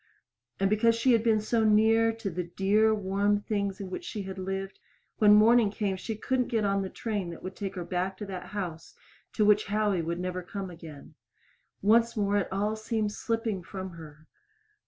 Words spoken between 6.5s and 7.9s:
on the train that would take her